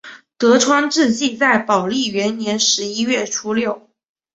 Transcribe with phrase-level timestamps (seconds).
[0.39, 3.87] 德川治济在宝历元年十一月初六。